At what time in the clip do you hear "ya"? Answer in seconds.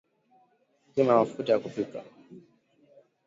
1.53-1.59